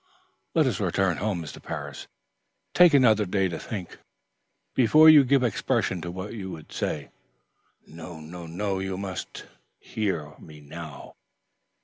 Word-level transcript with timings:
"Let 0.55 0.65
us 0.65 0.79
return 0.79 1.17
home, 1.17 1.43
Mr. 1.43 1.61
Parris. 1.61 2.07
Take 2.73 2.95
another 2.95 3.23
day 3.23 3.47
to 3.49 3.59
think, 3.59 3.99
before 4.73 5.09
you 5.11 5.23
give 5.23 5.43
expression 5.43 6.01
to 6.01 6.09
what 6.09 6.33
you 6.33 6.49
would 6.49 6.71
say." 6.71 7.11
"No, 7.85 8.19
no; 8.19 8.79
you 8.79 8.97
must 8.97 9.45
hear 9.79 10.33
me 10.39 10.59
now! 10.59 11.13